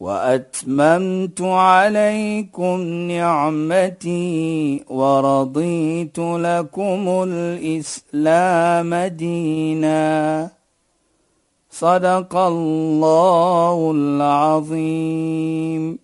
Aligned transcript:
وأتممت 0.00 1.40
عليكم 1.40 2.80
نعمتي 3.08 4.84
ورضيت 4.88 6.18
لكم 6.18 7.24
الإسلام 7.28 8.94
دينا. 8.94 10.50
صدق 11.70 12.36
الله 12.36 13.92
العظيم. 13.94 15.98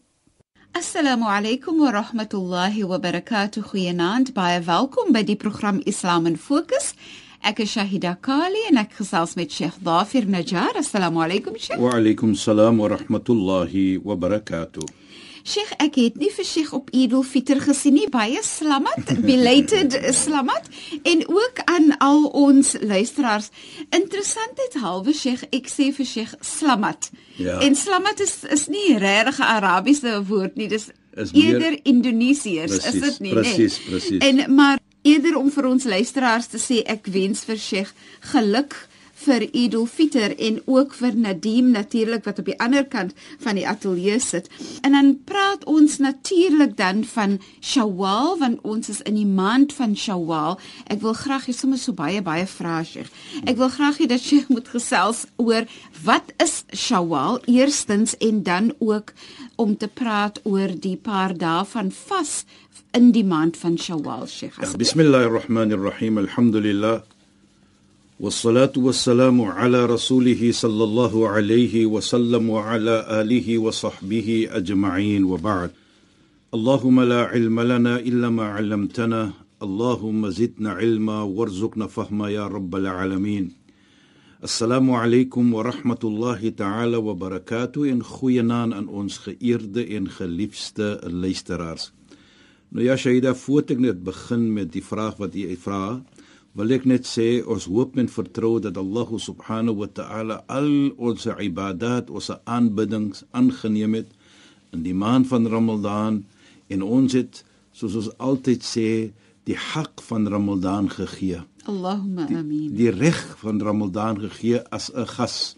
السلام 0.76 1.24
عليكم 1.24 1.80
ورحمة 1.80 2.28
الله 2.34 2.84
وبركاته. 2.84 3.62
خياناند 3.62 4.34
باي 4.34 4.62
فالكم 4.62 5.12
بدي 5.12 5.34
برنامج 5.34 5.82
إسلام 5.88 6.34
فوكس 6.34 6.94
Ek 7.42 7.58
is 7.64 7.72
Shahida 7.74 8.14
Kali 8.22 8.60
en 8.70 8.78
ek 8.78 8.92
gesels 9.00 9.32
met 9.38 9.50
Sheikh 9.50 9.80
Dafir 9.82 10.28
Najjar. 10.30 10.76
Assalamu 10.78 11.24
alaykum 11.24 11.56
Sheikh. 11.58 11.80
Wa 11.82 11.96
alaykum 11.98 12.36
salaam 12.38 12.78
wa 12.78 12.88
rahmatullahi 12.92 13.98
wa 14.04 14.14
barakatuh. 14.14 14.84
Sheikh, 15.42 15.72
ek 15.82 15.96
het 15.98 16.20
nie 16.22 16.28
vir 16.30 16.46
Sheikh 16.46 16.70
op 16.78 16.92
Eid 16.94 17.16
al-Fitr 17.18 17.58
gesien 17.64 17.96
nie. 17.98 18.06
Baie 18.14 18.38
slamat, 18.46 19.10
belated 19.26 19.96
slamat 20.14 20.70
en 21.02 21.24
ook 21.26 21.58
aan 21.66 21.90
al 21.98 22.28
ons 22.44 22.76
luisteraars. 22.78 23.50
Interessantheid 23.90 24.78
halwe 24.84 25.10
Sheikh, 25.18 25.42
ek 25.50 25.66
sê 25.72 25.90
vir 25.98 26.06
Sheikh 26.06 26.36
slamat. 26.46 27.10
Ja. 27.42 27.58
En 27.66 27.74
slamat 27.74 28.22
is 28.22 28.36
is 28.54 28.68
nie 28.70 28.94
regtig 29.02 29.42
'n 29.42 29.50
Arabiese 29.58 30.14
woord 30.30 30.54
nie. 30.56 30.68
Dis 30.70 30.92
Is 31.12 31.32
meer- 31.32 31.58
eerder 31.58 31.74
Indonesiërs, 31.84 32.72
is 32.72 32.84
Presies, 32.86 33.02
dit 33.02 33.20
nie? 33.20 33.32
presies, 33.34 33.74
nee? 33.82 33.88
presies. 33.90 34.22
En 34.30 34.54
maar 34.54 34.78
eerder 35.02 35.36
om 35.38 35.50
vir 35.50 35.68
ons 35.68 35.84
luisteraars 35.84 36.48
te 36.52 36.60
sê 36.62 36.82
ek 36.86 37.10
wens 37.10 37.44
vir 37.48 37.58
Sheikh 37.58 37.92
geluk 38.32 38.76
vir 39.24 39.44
Eid 39.52 39.74
al-Fitr 39.78 40.34
en 40.38 40.60
ook 40.66 40.94
vir 40.98 41.16
Nadim 41.16 41.70
natuurlik 41.74 42.24
wat 42.26 42.40
op 42.42 42.48
die 42.50 42.58
ander 42.60 42.84
kant 42.84 43.14
van 43.42 43.58
die 43.58 43.66
ateljee 43.68 44.18
sit. 44.20 44.48
En 44.82 44.96
dan 44.96 45.12
praat 45.24 45.64
ons 45.70 45.98
natuurlik 46.02 46.76
dan 46.76 47.04
van 47.04 47.38
Shawwal 47.60 48.38
want 48.38 48.60
ons 48.62 48.88
is 48.88 49.02
in 49.08 49.18
die 49.18 49.28
maand 49.28 49.74
van 49.76 49.96
Shawwal. 49.96 50.58
Ek 50.92 51.02
wil 51.04 51.14
graag 51.18 51.46
hê 51.48 51.54
sommer 51.56 51.80
so 51.80 51.94
baie 51.96 52.22
baie 52.22 52.46
vrae 52.46 52.84
Sheikh. 52.84 53.12
Ek 53.46 53.56
wil 53.60 53.70
graag 53.72 54.02
hê 54.02 54.08
dat 54.10 54.22
Sheikh 54.22 54.50
moet 54.52 54.68
gesels 54.72 55.24
oor 55.36 55.68
wat 56.04 56.34
is 56.42 56.62
Shawwal 56.72 57.40
eerstens 57.46 58.16
en 58.18 58.42
dan 58.42 58.72
ook 58.78 59.12
om 59.56 59.76
te 59.76 59.88
praat 59.88 60.40
oor 60.48 60.74
die 60.74 60.96
paar 60.96 61.36
dae 61.38 61.64
van 61.74 61.92
vas 61.92 62.42
in 62.96 63.12
die 63.12 63.24
maand 63.24 63.56
van 63.56 63.78
Shawwal 63.78 64.26
Sheikh. 64.26 64.60
Ja, 64.60 64.76
Bismillahir 64.76 65.32
Rahmanir 65.32 65.80
Rahim. 65.80 66.18
Alhamdulillah. 66.18 67.02
والصلاة 68.21 68.73
والسلام 68.77 69.41
على 69.41 69.85
رسوله 69.85 70.51
صلى 70.51 70.83
الله 70.83 71.29
عليه 71.29 71.85
وسلم 71.85 72.49
وعلى 72.49 73.21
آله 73.21 73.57
وصحبه 73.57 74.47
أجمعين 74.51 75.23
وبعد 75.23 75.71
اللهم 76.53 77.01
لا 77.01 77.21
علم 77.25 77.59
لنا 77.59 77.99
إلا 77.99 78.29
ما 78.29 78.43
علمتنا 78.43 79.31
اللهم 79.63 80.29
زدنا 80.29 80.71
علما 80.71 81.21
وارزقنا 81.21 81.87
فهما 81.87 82.29
يا 82.29 82.47
رب 82.47 82.75
العالمين 82.75 83.51
السلام 84.43 84.91
عليكم 84.91 85.53
ورحمة 85.53 85.99
الله 86.03 86.49
تعالى 86.49 86.97
وبركاته 86.97 87.89
en 87.91 88.03
goeienaand 88.03 88.73
aan 88.73 88.87
ons 88.87 89.17
geëerde 89.17 89.85
en 89.97 90.09
geliefde 90.09 91.01
luisteraars. 91.09 91.91
Nou 92.69 92.85
ja, 92.85 92.97
Shaida, 92.97 93.33
voordat 93.33 93.71
ek 93.77 93.81
net 93.81 94.03
begin 94.05 94.43
met 94.53 94.69
die 94.75 94.83
vraag 94.83 95.17
wat 95.17 95.33
u 95.33 95.55
vra, 95.57 96.01
wil 96.58 96.72
ek 96.76 96.84
net 96.84 97.06
sê 97.08 97.40
ons 97.48 97.64
hoop 97.70 97.96
en 97.96 98.10
vertrou 98.12 98.58
dat 98.60 98.76
Allah 98.76 99.08
subhanahu 99.16 99.80
wa 99.82 99.88
ta'ala 99.88 100.42
al 100.52 100.92
ons 101.00 101.24
ibadat, 101.26 102.10
ons 102.10 102.30
aanbiddings 102.44 103.24
aangeneem 103.32 104.02
het 104.02 104.10
in 104.72 104.84
die 104.84 104.96
maand 104.96 105.28
van 105.30 105.48
Ramadan 105.48 106.22
en 106.68 106.84
ons 106.84 107.16
het 107.16 107.42
soos 107.72 107.96
ons 107.96 108.10
altyd 108.20 108.64
sê 108.64 108.88
die 109.48 109.56
hak 109.56 110.04
van 110.04 110.28
Ramadan 110.28 110.90
gegee 110.92 111.40
Allahumma 111.64 112.28
amin. 112.28 112.74
die 112.76 112.90
reg 112.90 113.20
van 113.40 113.60
Ramadan 113.62 114.20
gegee 114.20 114.60
as 114.70 114.90
'n 114.92 115.06
gas. 115.06 115.56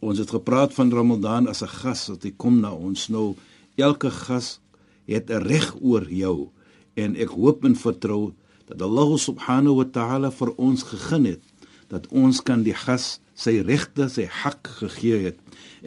Ons 0.00 0.18
het 0.18 0.30
gepraat 0.30 0.74
van 0.74 0.90
Ramadan 0.92 1.48
as 1.48 1.62
'n 1.62 1.68
gas 1.80 2.08
wat 2.08 2.22
hy 2.22 2.32
kom 2.36 2.60
na 2.60 2.72
ons 2.72 3.08
nou. 3.08 3.36
Elke 3.76 4.10
gas 4.10 4.60
het 5.06 5.30
'n 5.30 5.42
reg 5.42 5.76
oor 5.80 6.10
jou 6.10 6.50
en 6.94 7.16
ek 7.16 7.28
hoop 7.28 7.64
en 7.64 7.76
vertrou 7.76 8.34
dat 8.66 8.82
Allah 8.82 9.14
subhanahu 9.18 9.80
wa 9.80 9.86
ta'ala 9.86 10.32
vir 10.34 10.54
ons 10.56 10.82
gegee 10.82 11.36
het 11.36 11.42
dat 11.86 12.08
ons 12.10 12.40
kan 12.42 12.64
die 12.66 12.74
gas 12.74 13.20
sy 13.38 13.60
regte, 13.62 14.08
sy 14.10 14.24
hak 14.26 14.66
gegee 14.80 15.28
het. 15.28 15.36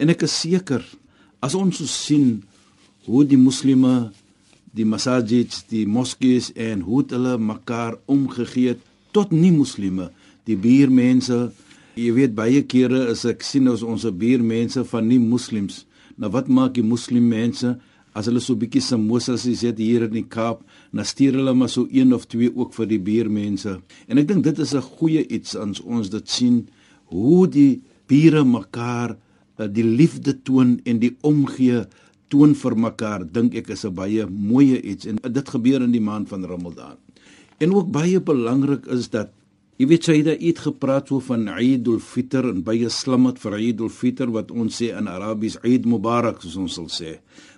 En 0.00 0.08
ek 0.08 0.24
is 0.24 0.32
seker 0.32 0.80
as 1.44 1.52
ons 1.58 1.76
so 1.76 1.84
sien 1.84 2.38
hoe 3.04 3.20
die 3.28 3.36
moslimme 3.36 4.08
die 4.76 4.86
masajids, 4.86 5.64
die 5.70 5.86
moskees 5.86 6.50
en 6.54 6.84
hoe 6.86 7.02
hulle 7.10 7.36
mekaar 7.42 7.98
omgegee 8.10 8.76
tot 9.14 9.32
nie 9.34 9.52
moslime, 9.54 10.10
die 10.46 10.56
buurmense. 10.58 11.48
Jy 11.98 12.12
weet 12.14 12.36
baie 12.38 12.62
kere 12.62 13.08
as 13.10 13.24
ek 13.28 13.42
sien 13.46 13.68
ons 13.70 13.82
ons 13.82 14.06
buurmense 14.14 14.84
van 14.92 15.08
nie 15.10 15.18
moslems. 15.22 15.84
Nou 16.20 16.30
wat 16.34 16.48
maak 16.48 16.76
die 16.76 16.86
moslimmense 16.86 17.76
as 18.14 18.26
hulle 18.26 18.40
so 18.42 18.58
bietjie 18.58 18.82
samosas 18.82 19.46
het 19.46 19.78
hier 19.78 20.06
in 20.08 20.14
die 20.14 20.26
Kaap, 20.26 20.64
dan 20.92 21.04
stuur 21.04 21.38
hulle 21.38 21.54
maar 21.54 21.68
so 21.68 21.86
een 21.90 22.12
of 22.14 22.26
twee 22.26 22.50
ook 22.50 22.74
vir 22.74 22.86
die 22.86 22.98
buurmense. 22.98 23.80
En 24.08 24.18
ek 24.18 24.28
dink 24.28 24.44
dit 24.44 24.58
is 24.58 24.74
'n 24.74 24.82
goeie 24.82 25.26
iets 25.28 25.56
as 25.56 25.80
ons 25.80 26.10
dit 26.10 26.28
sien 26.28 26.68
hoe 27.10 27.46
die 27.46 27.82
bure 28.06 28.44
mekaar 28.44 29.16
eh, 29.58 29.66
die 29.66 29.84
liefde 29.84 30.42
toon 30.42 30.80
en 30.84 30.98
die 30.98 31.16
omgee 31.22 31.86
toon 32.28 32.54
vir 32.54 32.76
mekaar 32.76 33.24
dink 33.26 33.54
ek 33.54 33.70
is 33.70 33.84
'n 33.84 33.94
baie 33.94 34.26
mooi 34.26 34.78
iets 34.78 35.06
en 35.06 35.18
dit 35.22 35.48
gebeur 35.48 35.82
in 35.82 35.92
die 35.92 36.00
maand 36.00 36.28
van 36.28 36.44
Ramadan. 36.44 36.96
En 37.58 37.74
ook 37.74 37.90
baie 37.92 38.20
belangrik 38.20 38.86
is 38.86 39.10
dat 39.10 39.30
jy 39.80 39.86
weet 39.88 40.04
sy 40.04 40.18
het 40.20 40.42
iets 40.44 40.66
gepraat 40.66 41.08
so 41.08 41.22
van 41.24 41.46
Eid 41.48 41.86
al-Fitr 41.88 42.50
en 42.50 42.60
baie 42.66 42.90
slim 42.92 43.24
het 43.30 43.38
vir 43.40 43.56
Eid 43.56 43.78
al-Fitr 43.80 44.28
wat 44.34 44.50
ons 44.52 44.76
sê 44.76 44.90
in 44.92 45.08
Arabies 45.08 45.56
Eid 45.64 45.88
Mubarak 45.88 46.42
soos 46.42 46.58
ons 46.60 46.76
sal 46.76 46.90
sê. 46.92 47.14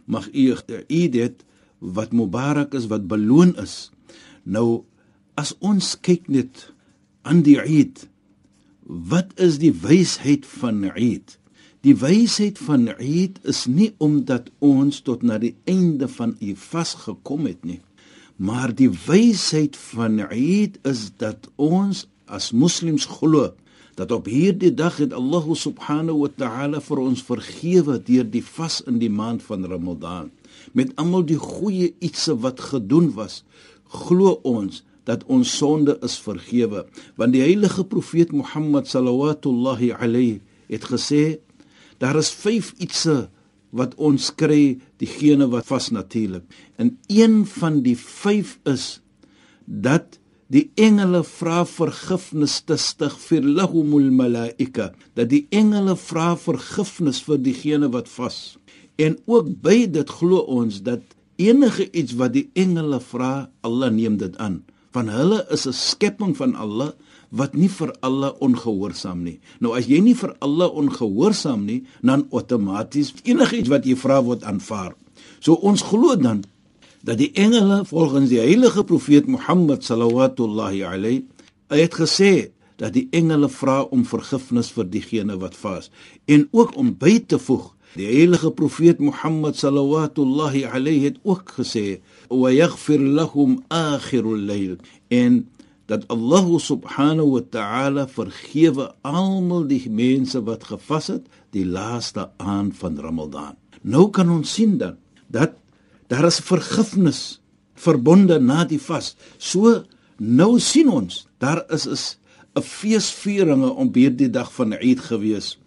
Mag 0.06 0.28
u 0.30 0.52
Eid 0.54 1.18
het 1.18 1.42
wat 1.82 2.14
Mubarak 2.14 2.76
is 2.78 2.86
wat 2.92 3.08
beloon 3.10 3.56
is. 3.58 3.90
Nou 4.46 4.84
as 5.34 5.56
ons 5.58 5.96
kyk 5.98 6.30
net 6.30 6.68
aan 7.26 7.42
die 7.42 7.58
Eid 7.58 8.06
wat 8.86 9.34
is 9.42 9.58
die 9.58 9.72
wysheid 9.74 10.46
van 10.46 10.84
Eid? 10.92 11.38
Die 11.82 11.96
wysheid 11.98 12.60
van 12.62 12.86
Eid 12.92 13.40
is 13.50 13.66
nie 13.66 13.96
omdat 13.98 14.52
ons 14.62 15.02
tot 15.02 15.26
na 15.26 15.42
die 15.42 15.56
einde 15.66 16.06
van 16.06 16.36
u 16.38 16.54
vas 16.70 16.94
gekom 17.02 17.50
het 17.50 17.66
nie. 17.66 17.80
Maar 18.42 18.72
die 18.74 18.90
wysheid 18.90 19.76
van 19.78 20.18
Eid 20.18 20.78
is 20.88 21.10
dat 21.22 21.46
ons 21.62 22.08
as 22.26 22.50
moslems 22.50 23.04
glo 23.06 23.52
dat 23.94 24.10
op 24.10 24.26
hierdie 24.26 24.72
dag 24.74 24.96
het 24.98 25.12
Allah 25.14 25.44
subhanahu 25.54 26.24
wa 26.24 26.30
ta'ala 26.42 26.80
vir 26.82 27.02
ons 27.04 27.22
vergewe 27.22 27.98
deur 28.02 28.24
die 28.26 28.42
vas 28.42 28.80
in 28.90 28.98
die 28.98 29.12
maand 29.12 29.44
van 29.46 29.66
Ramadan. 29.68 30.32
Met 30.74 30.90
almal 30.98 31.26
die 31.28 31.38
goeie 31.38 31.92
ietsie 32.00 32.34
wat 32.42 32.64
gedoen 32.72 33.12
was, 33.14 33.44
glo 33.92 34.40
ons 34.48 34.80
dat 35.06 35.22
ons 35.30 35.52
sonde 35.58 35.94
is 36.02 36.16
vergewe, 36.24 36.86
want 37.20 37.36
die 37.36 37.44
heilige 37.44 37.84
profeet 37.84 38.32
Mohammed 38.32 38.90
sallallahu 38.90 39.92
alayhi 39.92 40.40
het 40.66 40.88
gesê 40.90 41.38
daar 42.02 42.18
is 42.18 42.32
5 42.32 42.74
ietsie 42.78 43.28
wat 43.72 43.96
ons 43.96 44.30
kry 44.36 44.78
diegene 45.00 45.48
wat 45.52 45.66
vas 45.66 45.90
natuurlik. 45.90 46.44
En 46.76 46.98
een 47.08 47.42
van 47.48 47.80
die 47.82 47.96
5 47.96 48.58
is 48.68 49.00
dat 49.64 50.18
die 50.52 50.66
engele 50.76 51.22
vra 51.24 51.62
vergifnis 51.68 52.58
te 52.68 52.76
stig 52.80 53.14
vir 53.24 53.44
lahumul 53.58 54.10
malaika 54.12 54.90
dat 55.16 55.30
die 55.30 55.46
engele 55.54 55.94
vra 55.96 56.32
vergifnis 56.36 57.22
vir 57.24 57.40
diegene 57.40 57.88
wat 57.94 58.10
vas 58.18 58.58
en 59.00 59.16
ook 59.24 59.48
by 59.64 59.86
dit 59.94 60.12
glo 60.18 60.42
ons 60.52 60.82
dat 60.84 61.00
enige 61.40 61.88
iets 61.96 62.18
wat 62.20 62.34
die 62.36 62.48
engele 62.58 63.00
vra 63.00 63.32
Allah 63.64 63.92
neem 63.94 64.18
dit 64.20 64.36
aan 64.36 64.60
van 64.92 65.08
hulle 65.08 65.40
is 65.56 65.64
'n 65.66 65.72
skepping 65.72 66.36
van 66.36 66.54
Allah 66.54 66.92
wat 67.32 67.56
nie 67.56 67.70
vir 67.72 67.94
Allah 68.04 68.36
ongehoorsaam 68.44 69.22
nie. 69.24 69.38
Nou 69.60 69.72
as 69.76 69.88
jy 69.88 70.02
nie 70.04 70.14
vir 70.14 70.36
Allah 70.44 70.68
ongehoorsaam 70.68 71.64
nie, 71.66 71.82
dan 72.04 72.26
outomaties 72.30 73.14
enigiets 73.24 73.72
wat 73.72 73.88
jy 73.88 73.96
vra 73.96 74.20
word 74.24 74.44
aanvaar. 74.44 74.92
So 75.40 75.56
ons 75.64 75.82
glo 75.82 76.16
dan 76.16 76.44
dat 77.02 77.18
die 77.18 77.32
engele 77.34 77.84
volgens 77.84 78.30
die 78.30 78.38
heilige 78.38 78.84
profeet 78.84 79.26
Mohammed 79.26 79.84
sallallahu 79.84 80.82
alayhi 80.86 81.24
het 81.68 81.94
gesê 81.94 82.52
dat 82.76 82.92
die 82.94 83.08
engele 83.10 83.48
vra 83.48 83.82
om 83.82 84.04
vergifnis 84.06 84.70
vir 84.70 84.86
diegene 84.90 85.36
wat 85.42 85.56
vas 85.58 85.90
en 86.26 86.46
ook 86.52 86.76
om 86.78 86.94
by 86.98 87.18
te 87.26 87.38
voeg 87.38 87.72
die 87.98 88.06
heilige 88.06 88.52
profeet 88.54 89.02
Mohammed 89.02 89.58
sallallahu 89.58 90.64
alayhi 90.64 91.04
het 91.04 91.18
ook 91.22 91.56
gesê 91.58 92.00
wa 92.28 92.52
yaghfir 92.54 93.02
lahum 93.02 93.58
akhirul 93.68 94.38
layl 94.38 94.76
en 95.10 95.42
dat 95.92 96.08
Allah 96.08 96.46
subhanahu 96.56 97.36
wa 97.36 97.42
ta'ala 97.44 98.06
vergewe 98.08 98.88
almal 99.04 99.66
die 99.68 99.84
mense 99.92 100.40
wat 100.46 100.64
gevas 100.70 101.10
het 101.12 101.26
die 101.52 101.66
laaste 101.68 102.30
aand 102.40 102.78
van 102.80 102.96
Ramadan. 102.96 103.58
Nou 103.84 104.08
kan 104.14 104.30
ons 104.32 104.48
sien 104.56 104.78
dan 104.80 104.96
dat 105.28 105.58
daar 106.08 106.28
is 106.28 106.40
vergifnis 106.44 107.20
verbonde 107.76 108.38
na 108.40 108.64
die 108.68 108.80
vas. 108.80 109.14
So 109.36 109.82
nou 110.16 110.56
sien 110.60 110.88
ons, 110.88 111.26
daar 111.42 111.64
is 111.68 111.86
is 111.86 112.04
'n 112.56 112.62
feesvieringe 112.62 113.70
om 113.70 113.88
hierdie 113.92 114.30
dag 114.30 114.52
van 114.52 114.72
Eid 114.72 115.00
gewees. 115.00 115.58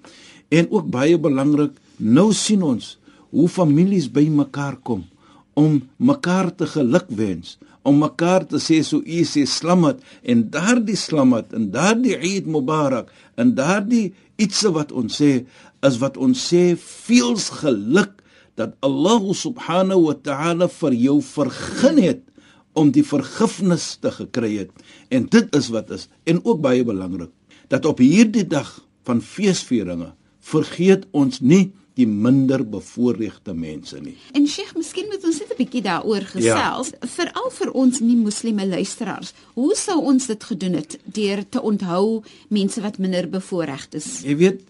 En 0.49 0.69
ook 0.69 0.89
baie 0.89 1.17
belangrik, 1.17 1.73
nou 1.97 2.33
sien 2.33 2.61
ons 2.61 2.97
hoe 3.29 3.49
families 3.49 4.11
bymekaar 4.11 4.77
kom 4.77 5.05
om 5.55 5.79
mekaar 5.97 6.51
te 6.55 6.67
gelukwens, 6.67 7.55
om 7.85 7.99
mekaar 8.01 8.45
te 8.49 8.59
sê 8.61 8.81
so 8.83 8.99
u 8.99 9.23
sê 9.27 9.45
slamat 9.47 10.01
en 10.23 10.43
daardie 10.51 10.97
slamat 10.99 11.53
en 11.55 11.69
daardie 11.73 12.17
Eid 12.17 12.49
Mubarak 12.49 13.11
en 13.39 13.53
daardie 13.57 14.13
ietsie 14.41 14.71
wat 14.75 14.91
ons 14.91 15.21
sê 15.21 15.45
is 15.85 15.99
wat 16.01 16.17
ons 16.17 16.39
sê 16.51 16.73
veels 16.79 17.49
geluk 17.61 18.21
dat 18.59 18.75
Allah 18.85 19.23
subhanahu 19.35 20.07
wa 20.09 20.15
ta'ala 20.27 20.67
vir 20.71 20.95
jou 20.97 21.19
vergun 21.23 21.99
het 22.01 22.23
om 22.75 22.91
die 22.91 23.05
vergifnis 23.07 23.95
te 24.03 24.11
gekry 24.11 24.51
het. 24.63 24.71
En 25.11 25.27
dit 25.31 25.55
is 25.55 25.69
wat 25.71 25.91
is 25.95 26.09
en 26.27 26.41
ook 26.43 26.59
baie 26.63 26.83
belangrik 26.83 27.31
dat 27.71 27.85
op 27.87 28.01
hierdie 28.03 28.45
dag 28.47 28.69
van 29.07 29.21
feesvieringe 29.21 30.11
vergeet 30.45 31.05
ons 31.15 31.41
nie 31.41 31.71
die 31.95 32.07
minder 32.07 32.63
bevoorregte 32.67 33.53
mense 33.55 33.99
nie. 34.03 34.15
En 34.35 34.47
Sheikh, 34.47 34.73
miskien 34.75 35.07
moet 35.11 35.23
ons 35.23 35.39
net 35.39 35.51
'n 35.51 35.57
bietjie 35.57 35.81
daaroor 35.81 36.25
gesels, 36.27 36.91
ja. 36.91 37.07
veral 37.07 37.49
vir 37.51 37.71
ons 37.71 37.99
nie 37.99 38.15
moslime 38.15 38.65
luisteraars. 38.67 39.33
Hoe 39.55 39.75
sou 39.75 39.99
ons 40.01 40.27
dit 40.27 40.43
gedoen 40.43 40.73
het 40.73 40.99
deur 41.05 41.43
te 41.49 41.61
onthou 41.61 42.23
mense 42.49 42.81
wat 42.81 42.97
minder 42.97 43.29
bevoorreg 43.29 43.87
is? 43.91 44.21
Jy 44.23 44.35
weet, 44.35 44.61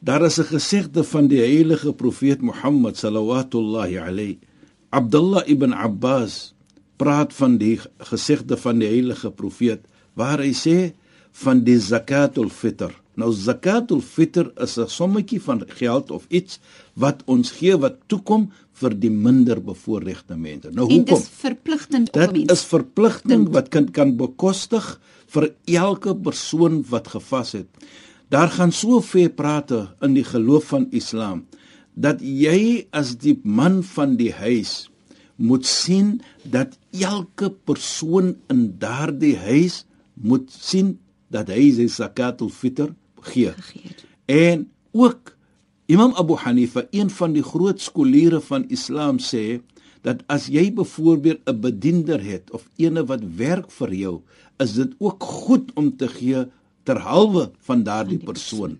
daar 0.00 0.24
is 0.24 0.38
'n 0.38 0.44
gesegde 0.44 1.04
van 1.04 1.28
die 1.28 1.40
heilige 1.40 1.92
profeet 1.92 2.40
Mohammed 2.40 2.96
sallallahu 2.96 3.98
alayhi. 3.98 4.38
Abdullah 4.90 5.48
ibn 5.48 5.72
Abbas 5.72 6.54
praat 6.96 7.32
van 7.34 7.58
die 7.58 7.80
gesegde 7.98 8.56
van 8.56 8.78
die 8.78 8.88
heilige 8.88 9.30
profeet 9.30 9.80
waar 10.14 10.38
hy 10.38 10.52
sê 10.52 10.92
van 11.32 11.64
die 11.64 11.78
zakatul 11.78 12.48
fitr 12.48 13.01
Nou 13.14 13.28
zakatul 13.36 14.00
fitr 14.00 14.52
is 14.56 14.78
'n 14.78 14.88
sommetjie 14.88 15.40
van 15.40 15.62
geld 15.66 16.10
of 16.10 16.24
iets 16.28 16.60
wat 16.94 17.22
ons 17.26 17.50
gee 17.50 17.76
wat 17.76 17.96
toekom 18.06 18.50
vir 18.72 18.94
die 19.00 19.10
minder 19.10 19.60
bevoorregte 19.60 20.36
mense. 20.36 20.70
Nou 20.72 20.86
hoekom? 20.86 21.04
Dit 21.04 21.18
is 21.18 21.28
verpligtend 21.28 22.08
op 22.08 22.16
mense. 22.16 22.32
Dit 22.32 22.50
is 22.50 22.64
verpligting 22.64 23.48
wat 23.52 23.68
kan 23.68 23.90
kan 23.90 24.16
bekostig 24.16 25.00
vir 25.26 25.52
elke 25.64 26.16
persoon 26.16 26.84
wat 26.88 27.08
gevas 27.08 27.52
het. 27.52 27.68
Daar 28.28 28.48
gaan 28.48 28.72
soveel 28.72 29.30
prate 29.30 29.88
in 30.00 30.14
die 30.14 30.24
geloof 30.24 30.64
van 30.72 30.86
Islam 30.90 31.46
dat 31.94 32.22
jy 32.24 32.86
as 32.90 33.16
die 33.20 33.36
man 33.44 33.82
van 33.82 34.16
die 34.16 34.32
huis 34.32 34.88
moet 35.36 35.66
sien 35.66 36.20
dat 36.44 36.78
elke 36.90 37.50
persoon 37.50 38.36
in 38.48 38.78
daardie 38.78 39.36
huis 39.36 39.84
moet 40.14 40.48
sien 40.48 40.98
dat 41.32 41.48
hy 41.52 41.70
sy 41.76 41.88
zakatul 41.92 42.48
fitr 42.52 42.92
gee. 43.30 43.52
En 44.26 44.68
ook 44.92 45.36
Imam 45.86 46.14
Abu 46.16 46.34
Hanifa, 46.40 46.86
een 46.90 47.10
van 47.10 47.34
die 47.34 47.42
groot 47.42 47.80
skoliere 47.80 48.40
van 48.40 48.64
Islam 48.72 49.18
sê 49.20 49.60
dat 50.02 50.22
as 50.26 50.48
jy 50.50 50.72
byvoorbeeld 50.74 51.42
'n 51.46 51.60
bediender 51.60 52.22
het 52.22 52.50
of 52.50 52.68
ene 52.76 53.04
wat 53.06 53.22
werk 53.36 53.70
vir 53.70 53.94
jou, 53.94 54.20
is 54.58 54.72
dit 54.72 54.94
ook 54.98 55.22
goed 55.22 55.70
om 55.74 55.96
te 55.96 56.08
gee 56.08 56.46
terhalwe 56.82 57.50
van 57.58 57.82
daardie 57.82 58.18
persoon. 58.18 58.78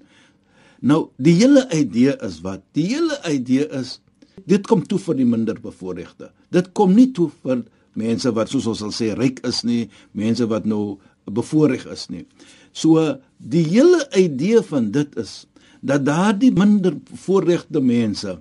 Nou, 0.81 1.09
die 1.17 1.35
hele 1.35 1.69
idee 1.71 2.17
is 2.27 2.41
wat? 2.41 2.63
Die 2.73 2.87
hele 2.87 3.19
idee 3.31 3.69
is 3.69 4.01
dit 4.49 4.67
kom 4.67 4.83
toe 4.87 4.99
vir 4.99 5.15
die 5.21 5.29
minder 5.29 5.61
bevoorregte. 5.61 6.31
Dit 6.51 6.73
kom 6.73 6.95
nie 6.95 7.13
toe 7.13 7.31
vir 7.43 7.63
mense 7.99 8.33
wat 8.33 8.49
soos 8.49 8.67
ons 8.67 8.79
sal 8.83 8.91
sê 8.95 9.13
ryk 9.15 9.43
is 9.47 9.63
nie, 9.63 9.91
mense 10.13 10.47
wat 10.51 10.65
nou 10.65 10.99
bevoorreg 11.31 11.85
is 11.93 12.09
nie. 12.11 12.25
So 12.73 13.01
die 13.37 13.65
hele 13.69 14.05
idee 14.17 14.63
van 14.65 14.91
dit 14.91 15.17
is 15.21 15.47
dat 15.83 16.05
daardie 16.07 16.53
minder 16.55 16.97
voorregte 17.25 17.81
mense 17.81 18.39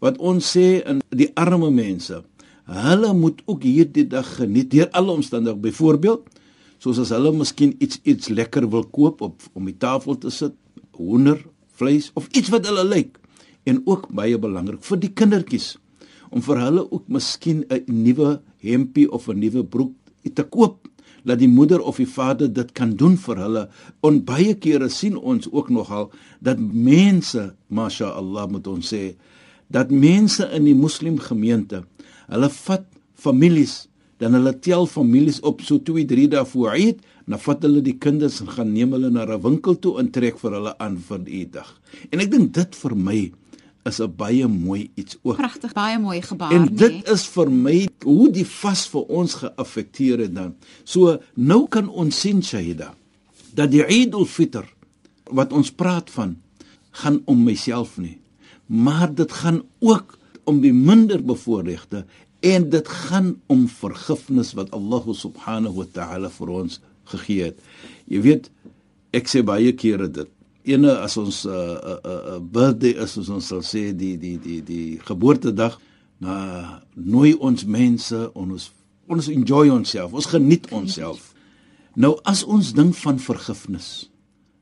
wat 0.00 0.18
ons 0.18 0.56
sê 0.56 0.80
in 0.88 1.02
die 1.12 1.28
arme 1.36 1.68
mense, 1.70 2.22
hulle 2.70 3.10
moet 3.14 3.42
ook 3.46 3.64
hierdie 3.66 4.06
dag 4.08 4.26
geniet 4.38 4.70
deur 4.72 4.88
alle 4.96 5.12
omstandighede. 5.12 5.60
Byvoorbeeld, 5.60 6.24
soos 6.80 7.00
as 7.02 7.12
hulle 7.12 7.32
miskien 7.36 7.74
iets 7.84 8.00
iets 8.08 8.30
lekker 8.32 8.64
wil 8.72 8.86
koop 8.88 9.20
op 9.20 9.44
om 9.52 9.68
die 9.68 9.76
tafel 9.76 10.16
te 10.16 10.32
sit, 10.32 10.56
hoender, 10.96 11.42
vleis 11.76 12.10
of 12.16 12.28
iets 12.36 12.52
wat 12.52 12.66
hulle 12.68 12.84
lyk 12.88 13.18
en 13.68 13.82
ook 13.84 14.08
baie 14.16 14.38
belangrik 14.40 14.82
vir 14.84 15.00
die 15.00 15.12
kindertjies 15.16 15.74
om 16.30 16.42
vir 16.44 16.60
hulle 16.62 16.84
ook 16.88 17.08
miskien 17.08 17.64
'n 17.68 17.84
nuwe 17.88 18.40
hempie 18.64 19.08
of 19.10 19.28
'n 19.28 19.40
nuwe 19.40 19.64
broek 19.64 19.92
te 20.34 20.42
koop 20.42 20.88
dat 21.24 21.40
die 21.40 21.48
moeder 21.48 21.82
of 21.82 22.00
die 22.00 22.08
vader 22.08 22.52
dit 22.52 22.72
kan 22.76 22.94
doen 22.96 23.16
vir 23.20 23.42
hulle. 23.44 23.66
En 24.06 24.22
baie 24.24 24.54
kere 24.54 24.88
sien 24.92 25.16
ons 25.16 25.48
ook 25.50 25.70
nogal 25.70 26.10
dat 26.40 26.60
mense, 26.60 27.50
masha 27.68 28.12
Allah 28.16 28.48
moet 28.50 28.66
ons 28.70 28.92
sê, 28.94 29.14
dat 29.70 29.90
mense 29.90 30.46
in 30.56 30.66
die 30.66 30.74
moslim 30.74 31.18
gemeente, 31.22 31.84
hulle 32.30 32.50
vat 32.50 32.86
families, 33.14 33.86
dan 34.20 34.34
hulle 34.36 34.52
tel 34.60 34.86
families 34.90 35.40
op 35.46 35.62
so 35.64 35.78
2, 35.78 36.04
3 36.08 36.28
dae 36.34 36.44
voor 36.44 36.74
Eid, 36.74 37.04
dan 37.30 37.40
vat 37.40 37.62
hulle 37.64 37.82
die 37.84 37.96
kinders 38.00 38.40
en 38.42 38.50
gaan 38.50 38.72
neem 38.74 38.92
hulle 38.96 39.10
na 39.10 39.24
'n 39.24 39.42
winkel 39.42 39.78
toe 39.78 39.98
en 40.00 40.10
trek 40.10 40.38
vir 40.38 40.52
hulle 40.58 40.74
aan 40.78 40.98
vir 40.98 41.18
die 41.18 41.44
Eid. 41.44 41.56
En 42.10 42.20
ek 42.20 42.30
dink 42.30 42.52
dit 42.52 42.74
vir 42.74 42.94
my 42.96 43.32
is 43.90 44.00
'n 44.00 44.12
baie 44.16 44.46
mooi 44.48 44.90
iets 44.94 45.18
ook. 45.22 45.36
Pragtig, 45.36 45.72
baie 45.72 45.98
mooi 45.98 46.22
gebaar, 46.22 46.52
En 46.52 46.74
dit 46.74 46.92
nee? 46.92 47.02
is 47.14 47.26
vir 47.26 47.50
my 47.50 47.88
hoe 48.04 48.30
die 48.30 48.46
vas 48.46 48.86
vir 48.88 49.04
ons 49.20 49.34
geaffekteer 49.34 50.18
het 50.18 50.34
dan. 50.34 50.54
So 50.84 51.18
nou 51.34 51.68
kan 51.68 51.88
ons 51.88 52.20
sien 52.20 52.42
Shahida 52.42 52.94
dat 53.54 53.70
die 53.70 53.84
Eid 53.84 54.14
al-Fitr 54.14 54.64
wat 55.30 55.52
ons 55.52 55.70
praat 55.70 56.10
van 56.10 56.36
gaan 56.90 57.22
om 57.24 57.44
myself 57.44 57.98
nie, 57.98 58.18
maar 58.66 59.14
dit 59.14 59.32
gaan 59.32 59.62
ook 59.78 60.18
om 60.44 60.60
die 60.60 60.72
minder 60.72 61.22
bevoorregte 61.22 62.04
en 62.40 62.70
dit 62.70 62.88
gaan 62.88 63.34
om 63.46 63.68
vergifnis 63.68 64.52
wat 64.52 64.70
Allah 64.70 65.04
subhanahu 65.12 65.74
wa 65.74 65.86
ta'ala 65.92 66.30
vir 66.30 66.48
ons 66.48 66.80
gegee 67.04 67.42
het. 67.50 67.58
Jy 68.08 68.20
weet, 68.20 68.50
ek 69.12 69.28
sê 69.28 69.42
baie 69.46 69.72
kere 69.72 70.08
dit 70.08 70.28
ene 70.62 70.92
as 71.00 71.16
ons 71.16 71.44
'n 71.44 71.48
uh, 71.48 71.54
'n 71.54 71.78
uh, 71.78 71.98
'n 72.04 72.10
uh, 72.10 72.34
uh, 72.36 72.40
birthday 72.40 72.94
is 72.96 73.18
as 73.18 73.28
ons 73.28 73.46
sal 73.46 73.62
sê 73.62 73.92
die 73.96 74.16
die 74.16 74.38
die 74.38 74.62
die 74.62 74.98
geboortedag 74.98 75.78
na 76.20 76.82
nooi 76.94 77.34
ons 77.34 77.64
mense 77.64 78.30
ons 78.34 78.70
ons 79.08 79.28
enjoy 79.28 79.70
onsself 79.70 80.12
ons 80.12 80.26
geniet 80.26 80.70
onsself. 80.70 81.34
Nou 81.94 82.18
as 82.24 82.44
ons 82.44 82.72
ding 82.72 82.92
van 82.96 83.18
vergifnis 83.18 84.10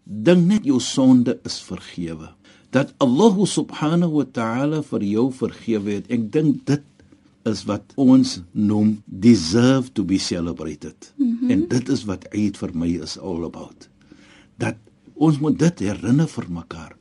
ding 0.09 0.47
net 0.49 0.65
jou 0.65 0.81
sonde 0.81 1.39
is 1.45 1.61
vergewe. 1.61 2.33
Dat 2.73 2.95
Allah 2.99 3.37
subhanahu 3.45 4.21
wa 4.21 4.25
ta'ala 4.25 4.83
vir 4.83 5.05
jou 5.05 5.29
vergewe 5.33 5.99
het 6.01 6.09
ek 6.13 6.33
dink 6.33 6.65
dit 6.69 6.85
is 7.49 7.65
wat 7.69 7.93
ons 7.97 8.41
noem 8.53 8.99
deserve 9.07 9.93
to 9.93 10.05
be 10.05 10.19
celebrated. 10.19 11.13
Mm 11.17 11.39
-hmm. 11.41 11.51
en 11.51 11.69
dit 11.69 11.89
is 11.89 12.05
wat 12.05 12.25
Eid 12.33 12.57
vir 12.57 12.71
my 12.75 12.89
is 13.03 13.19
all 13.19 13.45
about. 13.45 13.89
Dat 14.57 14.77
Ons 15.19 15.41
moet 15.43 15.59
dit 15.59 15.85
herinner 15.89 16.29
vir 16.31 16.47
mekaar. 16.51 16.95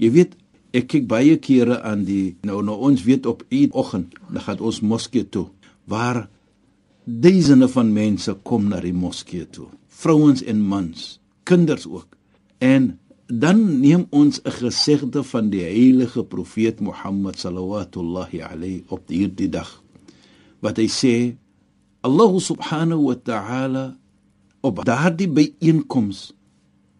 Jy 0.00 0.10
weet, 0.10 0.36
ek 0.74 0.88
kyk 0.90 1.06
baie 1.10 1.36
kere 1.42 1.80
aan 1.86 2.04
die 2.06 2.36
nou 2.46 2.60
nou 2.66 2.76
ons 2.90 3.02
weet 3.06 3.26
op 3.26 3.42
Eid 3.50 3.74
oggend, 3.74 4.14
dan 4.30 4.42
gaan 4.46 4.60
ons 4.60 4.82
moskee 4.82 5.26
toe 5.26 5.48
waar 5.90 6.28
duisende 7.04 7.66
van 7.68 7.92
mense 7.92 8.34
kom 8.46 8.68
na 8.70 8.78
die 8.82 8.94
moskee 8.94 9.46
toe. 9.50 9.66
Vrouens 9.88 10.44
en 10.46 10.60
mans, 10.62 11.18
kinders 11.44 11.88
ook. 11.90 12.14
En 12.62 12.92
dan 13.26 13.80
neem 13.80 14.06
ons 14.10 14.40
'n 14.44 14.50
gesegde 14.50 15.22
van 15.22 15.50
die 15.50 15.62
heilige 15.62 16.24
profeet 16.24 16.80
Mohammed 16.80 17.38
sallallahu 17.38 18.42
alayhi 18.42 18.84
op 18.88 19.08
hierdie 19.08 19.48
dag 19.48 19.82
wat 20.60 20.76
hy 20.76 20.88
sê 20.88 21.36
Allah 22.00 22.32
subhanahu 22.40 23.02
wa 23.04 23.14
ta'ala 23.14 23.96
op 24.60 24.84
daardie 24.84 25.28
byeenkoms 25.28 26.32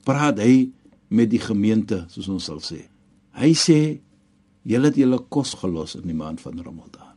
praat 0.07 0.41
hy 0.43 0.71
met 1.11 1.31
die 1.31 1.43
gemeente 1.43 2.05
soos 2.13 2.29
ons 2.31 2.49
sal 2.51 2.63
sê. 2.65 2.85
Hy 3.37 3.53
sê 3.59 3.81
julle 4.69 4.91
het 4.91 4.99
julle 4.99 5.21
kos 5.33 5.55
gelos 5.61 5.97
in 5.99 6.07
die 6.09 6.17
maand 6.17 6.43
van 6.43 6.61
Ramadan. 6.61 7.15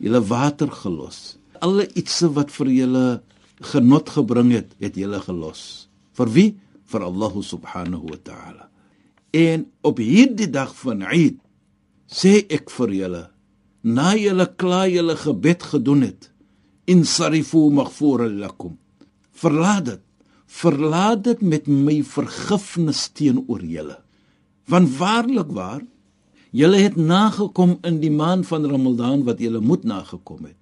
Julle 0.00 0.22
water 0.24 0.70
gelos. 0.72 1.40
alle 1.60 1.86
ietsie 1.98 2.30
wat 2.36 2.50
vir 2.54 2.72
julle 2.72 3.04
genot 3.72 4.10
gebring 4.14 4.52
het, 4.54 4.72
het 4.80 4.96
julle 4.96 5.20
gelos. 5.20 5.88
Vir 6.16 6.32
wie? 6.34 6.48
Vir 6.90 7.04
Allah 7.06 7.34
subhanahu 7.44 8.10
wa 8.10 8.18
ta'ala. 8.24 8.66
En 9.36 9.66
op 9.86 10.00
hierdie 10.02 10.48
dag 10.50 10.72
van 10.80 11.04
Eid 11.06 11.38
sê 12.10 12.40
ek 12.50 12.72
vir 12.74 12.94
julle, 12.96 13.24
na 13.86 14.14
julle 14.18 14.48
klaar 14.58 14.88
julle 14.90 15.14
gebed 15.20 15.66
gedoen 15.72 16.02
het, 16.08 16.30
insarifu 16.90 17.68
maghfuran 17.70 18.40
lakum. 18.40 18.74
Verlaat 19.36 19.84
dit. 19.86 20.02
Verlaat 20.50 21.24
dit 21.24 21.42
met 21.46 21.68
my 21.70 22.00
vergifnis 22.04 23.06
teenoor 23.14 23.62
julle. 23.62 23.98
Want 24.70 24.90
waarlik 24.98 25.52
waar, 25.54 25.82
julle 26.50 26.80
het 26.82 26.96
nagekom 26.98 27.78
in 27.86 28.00
die 28.02 28.10
maand 28.10 28.46
van 28.48 28.66
Ramadan 28.66 29.22
wat 29.28 29.38
julle 29.42 29.60
moet 29.62 29.86
nagekom 29.86 30.44
het. 30.50 30.58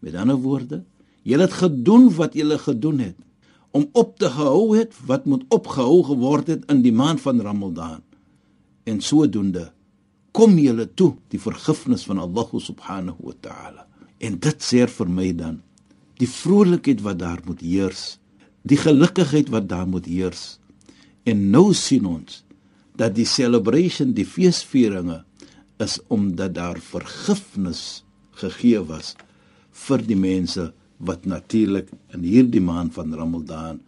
Met 0.00 0.16
ander 0.16 0.38
woorde, 0.40 0.82
julle 1.22 1.44
het 1.44 1.58
gedoen 1.60 2.08
wat 2.16 2.36
julle 2.38 2.58
gedoen 2.58 3.02
het 3.04 3.16
om 3.76 3.84
op 3.92 4.16
te 4.18 4.30
hou 4.32 4.76
het 4.76 4.94
wat 5.06 5.26
moet 5.28 5.44
opgehou 5.52 6.00
geword 6.08 6.48
het 6.48 6.62
in 6.72 6.80
die 6.82 6.92
maand 6.92 7.20
van 7.20 7.40
Ramadan. 7.44 8.00
En 8.88 9.00
sodoende 9.04 9.68
kom 10.32 10.56
julle 10.58 10.86
toe 10.94 11.12
die 11.32 11.40
vergifnis 11.40 12.06
van 12.08 12.18
Allah 12.22 12.48
subhanahu 12.56 13.28
wa 13.28 13.34
ta'ala. 13.40 13.84
En 14.18 14.38
dit 14.40 14.64
sê 14.64 14.86
vir 14.88 15.10
my 15.12 15.32
dan 15.36 15.60
die 16.18 16.28
vrolikheid 16.28 17.04
wat 17.04 17.20
daar 17.20 17.42
moet 17.46 17.60
heers, 17.62 18.18
die 18.68 18.78
gelukkigheid 18.80 19.48
wat 19.54 19.68
daar 19.68 19.88
moet 19.88 20.06
heers. 20.06 20.58
En 21.28 21.48
nou 21.52 21.72
sien 21.76 22.06
ons 22.08 22.42
dat 22.98 23.14
die 23.14 23.26
celebration, 23.28 24.12
die 24.12 24.26
feesvieringe 24.26 25.22
is 25.78 25.98
omdat 26.10 26.54
daar 26.54 26.80
vergifnis 26.82 28.02
gegee 28.40 28.80
was 28.86 29.14
vir 29.86 30.02
die 30.02 30.18
mense 30.18 30.72
wat 30.98 31.26
natuurlik 31.30 31.92
in 32.14 32.24
hierdie 32.26 32.62
maand 32.62 32.94
van 32.96 33.14
Ramadan 33.14 33.78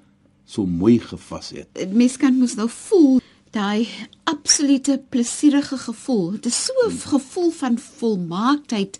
so 0.46 0.66
mooi 0.66 0.98
gevas 1.02 1.50
het. 1.54 1.80
Mens 1.90 2.16
kan 2.18 2.38
mos 2.38 2.56
nou 2.58 2.68
voel 2.70 3.18
daai 3.54 3.88
absolute 4.30 5.00
plesierige 5.10 5.78
gevoel. 5.78 6.30
Dit 6.38 6.46
is 6.46 6.64
so 6.64 6.72
'n 6.86 6.90
hmm. 6.90 6.98
gevoel 6.98 7.50
van 7.50 7.78
volmaaktheid. 7.78 8.98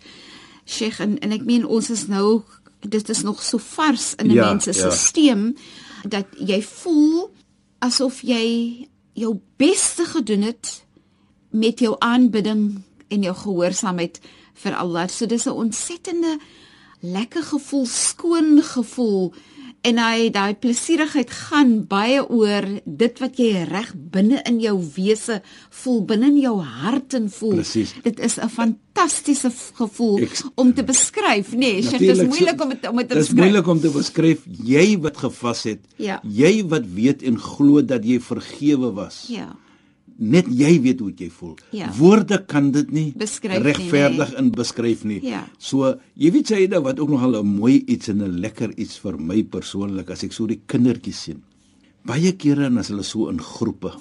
Sheikh 0.67 1.01
en, 1.01 1.19
en 1.19 1.31
ek 1.31 1.45
meen 1.45 1.67
ons 1.67 1.91
is 1.91 2.07
nou 2.07 2.43
dit 2.81 3.09
is 3.09 3.23
nog 3.23 3.43
so 3.43 3.59
vars 3.59 4.15
in 4.15 4.27
'n 4.27 4.33
ja, 4.33 4.49
mens 4.49 4.65
se 4.65 4.73
ja. 4.73 4.91
stelsel 4.91 5.53
dat 6.09 6.27
jy 6.37 6.63
voel 6.63 7.31
asof 7.79 8.21
jy 8.21 8.89
jou 9.13 9.41
beste 9.57 10.05
gedoen 10.05 10.43
het 10.43 10.85
met 11.51 11.79
jou 11.79 11.97
aanbidding 11.99 12.83
en 13.09 13.23
jou 13.23 13.35
gehoorsaamheid 13.37 14.21
vir 14.55 14.77
Allah. 14.77 15.09
So 15.09 15.27
dis 15.27 15.47
'n 15.47 15.51
ontsettende 15.51 16.39
lekker 17.01 17.43
gevoel, 17.43 17.87
skoon 17.87 18.63
gevoel 18.63 19.35
en 19.87 20.01
hy 20.03 20.29
daai 20.35 20.55
plesierigheid 20.61 21.31
gaan 21.33 21.73
baie 21.89 22.21
oor 22.21 22.67
dit 22.85 23.23
wat 23.23 23.39
jy 23.41 23.65
reg 23.69 23.93
binne 23.95 24.43
in 24.49 24.59
jou 24.61 24.77
wese 24.97 25.41
voel, 25.83 26.03
binne 26.11 26.29
in 26.33 26.41
jou 26.43 26.57
hart 26.61 27.17
en 27.17 27.31
voel. 27.33 27.57
Precies. 27.61 27.95
Dit 28.05 28.21
is 28.21 28.39
'n 28.39 28.49
fantastiese 28.49 29.51
gevoel 29.75 30.23
Ek, 30.23 30.43
om 30.55 30.75
te 30.75 30.85
beskryf, 30.85 31.53
nee, 31.53 31.81
dit 31.83 32.01
is 32.01 32.23
moeilik 32.23 32.61
om 32.61 32.69
dit 32.69 32.89
om 32.89 32.97
dit 32.97 33.09
te 33.09 33.15
beskryf. 33.15 33.37
Dit 33.37 33.39
is 33.39 33.43
moeilik 33.43 33.67
om 33.67 33.81
te 33.81 33.91
beskryf 33.91 34.39
jy 34.47 34.99
wat 35.01 35.17
gevas 35.17 35.63
het. 35.63 35.81
Ja. 35.97 36.21
Jy 36.23 36.67
wat 36.69 36.85
weet 36.95 37.23
en 37.23 37.39
glo 37.39 37.85
dat 37.85 38.05
jy 38.05 38.21
vergewe 38.21 38.93
was. 38.93 39.27
Ja 39.29 39.57
net 40.21 40.49
jy 40.53 40.75
weet 40.85 41.01
hoe 41.01 41.11
jy 41.17 41.29
voel. 41.33 41.55
Ja. 41.75 41.89
Woorde 41.97 42.41
kan 42.49 42.71
dit 42.75 42.91
nie 42.93 43.07
regverdig 43.17 44.33
nee. 44.35 44.39
in 44.39 44.51
beskryf 44.53 45.05
nie. 45.09 45.21
Ja. 45.25 45.47
So, 45.59 45.95
jy 46.21 46.33
weet 46.35 46.53
jy 46.53 46.67
dit 46.69 46.85
wat 46.85 47.01
ook 47.01 47.09
nog 47.09 47.25
al 47.25 47.41
'n 47.41 47.47
mooi 47.47 47.83
iets 47.87 48.09
en 48.09 48.23
'n 48.23 48.41
lekker 48.41 48.77
iets 48.77 48.99
vir 48.99 49.19
my 49.19 49.43
persoonlik 49.43 50.11
as 50.11 50.25
ek 50.25 50.33
so 50.33 50.47
die 50.47 50.61
kindertjies 50.67 51.23
sien. 51.23 51.43
Baie 52.05 52.33
kere 52.33 52.69
as 52.79 52.89
hulle 52.89 53.03
so 53.03 53.29
in 53.29 53.39
groepe, 53.39 53.93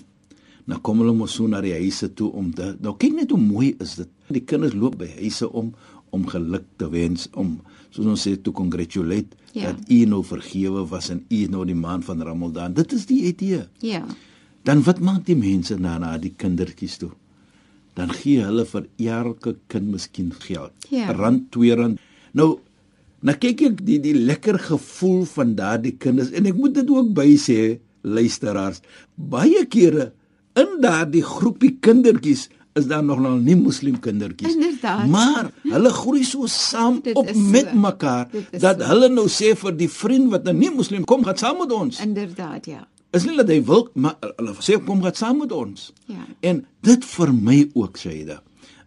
dan 0.68 0.82
kom 0.82 1.00
hulle 1.00 1.14
mos 1.14 1.34
so 1.34 1.48
na 1.48 1.62
die 1.62 1.74
huise 1.74 2.14
toe 2.14 2.32
om 2.32 2.54
te 2.54 2.76
nou 2.82 2.96
kyk 2.98 3.14
net 3.14 3.32
hoe 3.32 3.40
mooi 3.40 3.76
is 3.80 3.96
dit. 3.96 4.10
Die 4.30 4.46
kinders 4.46 4.74
loop 4.74 4.98
by 4.98 5.08
huise 5.20 5.50
om 5.52 5.74
om 6.12 6.26
geluk 6.26 6.66
te 6.78 6.90
wens 6.90 7.28
om 7.34 7.62
soos 7.92 8.06
ons 8.06 8.28
sê 8.28 8.42
to 8.42 8.52
congratulate 8.52 9.38
ja. 9.54 9.72
dat 9.72 9.90
u 9.90 10.06
nou 10.06 10.24
vergewe 10.24 10.88
was 10.88 11.10
en 11.10 11.26
u 11.30 11.46
nou 11.46 11.66
die 11.66 11.76
maand 11.76 12.06
van 12.06 12.22
Ramadan. 12.22 12.74
Dit 12.74 12.94
is 12.94 13.06
die 13.06 13.26
idee. 13.26 13.68
Ja 13.80 14.04
dan 14.68 14.84
wat 14.84 15.00
maak 15.00 15.26
die 15.28 15.38
mense 15.38 15.78
na 15.80 15.98
na 16.02 16.18
die 16.18 16.34
kindertjies 16.38 17.00
toe? 17.02 17.12
Dan 17.98 18.12
gee 18.16 18.44
hulle 18.46 18.66
vir 18.70 18.88
elke 19.20 19.56
kind 19.72 19.92
miskien 19.94 20.32
geld. 20.46 20.72
Ja. 20.92 21.12
Rand, 21.16 21.50
2 21.56 21.78
rand. 21.80 22.02
Nou 22.34 22.60
nou 23.20 23.36
kyk 23.36 23.62
ek 23.68 23.82
die 23.84 23.98
die 24.00 24.16
lekker 24.16 24.56
gevoel 24.70 25.26
van 25.28 25.58
daardie 25.58 25.98
kinders 26.00 26.32
en 26.32 26.48
ek 26.48 26.56
moet 26.56 26.78
dit 26.78 26.92
ook 26.94 27.10
by 27.18 27.34
sê 27.36 27.80
luisteraars, 28.08 28.80
baie 29.16 29.66
kere 29.68 30.14
in 30.60 30.78
daardie 30.80 31.24
groepie 31.26 31.74
kindertjies 31.84 32.48
is 32.80 32.88
daar 32.88 33.04
nog 33.04 33.20
nou 33.20 33.34
nie 33.42 33.58
moslim 33.60 33.98
kindertjies. 34.00 34.56
Inderdaad. 34.56 35.10
Maar 35.12 35.50
hulle 35.68 35.92
groei 35.98 36.24
so 36.24 36.48
saam 36.48 37.02
op 37.12 37.34
met 37.36 37.74
so. 37.74 37.82
mekaar 37.84 38.30
dat 38.56 38.80
so. 38.80 38.88
hulle 38.88 39.10
nou 39.12 39.28
sê 39.28 39.52
vir 39.60 39.76
die 39.76 39.90
vriend 39.92 40.32
wat 40.32 40.48
'n 40.48 40.56
nie 40.56 40.72
moslim 40.72 41.04
kom, 41.04 41.26
gaan 41.28 41.38
saam 41.38 41.60
met 41.60 41.72
ons. 41.76 42.00
Inderdaad, 42.00 42.66
ja 42.66 42.88
is 43.12 43.26
nie 43.26 43.38
dat 43.40 43.50
hy 43.50 43.60
wil 43.66 43.88
maar 43.94 44.18
hulle 44.38 44.54
sê 44.66 44.78
kom 44.86 45.02
gaan 45.04 45.18
saam 45.18 45.42
met 45.44 45.52
ons. 45.56 45.90
Ja. 46.06 46.26
En 46.46 46.66
dit 46.86 47.06
vir 47.06 47.34
my 47.34 47.60
ook 47.74 47.98
Shaida 47.98 48.42